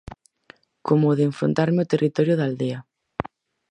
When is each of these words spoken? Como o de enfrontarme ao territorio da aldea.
Como 0.87 1.05
o 1.09 1.17
de 1.17 1.23
enfrontarme 1.29 1.79
ao 1.81 1.91
territorio 1.93 2.33
da 2.37 2.45
aldea. 2.49 2.79